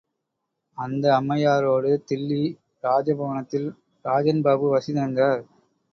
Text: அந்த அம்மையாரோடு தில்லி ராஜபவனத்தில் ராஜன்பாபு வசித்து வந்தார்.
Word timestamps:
அந்த 0.77 1.05
அம்மையாரோடு 1.19 1.91
தில்லி 2.07 2.41
ராஜபவனத்தில் 2.83 3.69
ராஜன்பாபு 4.05 4.67
வசித்து 4.69 5.01
வந்தார். 5.01 5.43